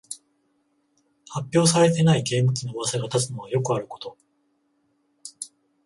[1.29, 4.17] 発表されていないゲーム機のうわさが立つのはよくあること